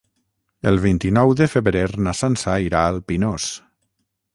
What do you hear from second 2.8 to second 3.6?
al Pinós.